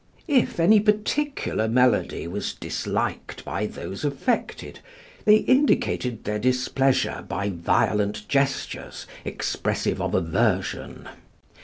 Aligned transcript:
If 0.27 0.59
any 0.59 0.79
particular 0.79 1.67
melody 1.67 2.27
was 2.27 2.55
disliked 2.55 3.45
by 3.45 3.67
those 3.67 4.03
affected, 4.03 4.79
they 5.25 5.35
indicated 5.35 6.23
their 6.23 6.39
displeasure 6.39 7.23
by 7.27 7.49
violent 7.49 8.27
gestures 8.27 9.05
expressive 9.25 10.01
of 10.01 10.15
aversion. 10.15 11.07